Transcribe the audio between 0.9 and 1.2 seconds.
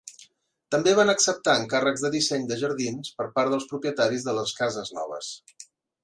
van